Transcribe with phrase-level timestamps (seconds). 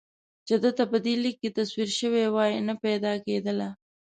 [0.47, 3.69] چې ده ته په دې لیک کې تصویر شوې وای نه پیدا کېدله.